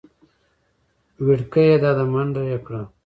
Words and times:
وېړکيه 1.25 1.75
دا 1.83 1.91
ده 1.97 2.05
منډه 2.13 2.41
يې 2.49 2.57
کړه. 2.65 2.81